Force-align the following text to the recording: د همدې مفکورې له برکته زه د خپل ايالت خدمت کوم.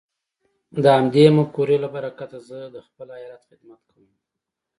د 0.83 0.85
همدې 0.97 1.23
مفکورې 1.37 1.77
له 1.83 1.89
برکته 1.95 2.37
زه 2.49 2.59
د 2.75 2.77
خپل 2.87 3.07
ايالت 3.17 3.41
خدمت 3.49 3.81
کوم. 3.91 4.09